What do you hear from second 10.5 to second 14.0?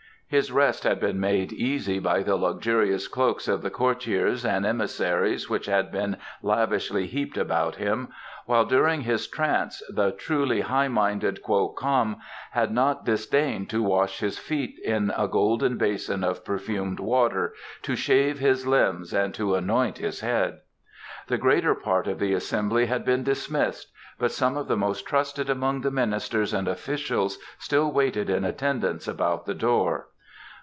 high minded Kwo Kam had not disdained to